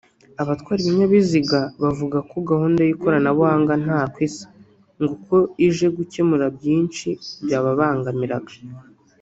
[0.41, 4.47] Abatwara ibinyabiziga bavuga ko gahunda y’ikoranabuhanga ntako isa
[5.01, 5.35] ngo kuko
[5.67, 7.07] ije gukemura byinshi
[7.43, 8.51] byababangamiraga